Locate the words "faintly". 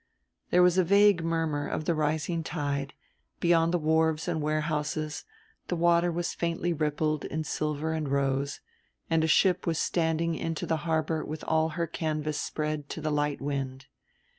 6.33-6.73